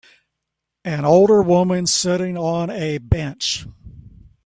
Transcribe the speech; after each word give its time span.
An 0.83 1.05
older 1.05 1.43
woman 1.43 1.85
sitting 1.85 2.35
on 2.35 2.71
a 2.71 2.97
bench 2.97 3.67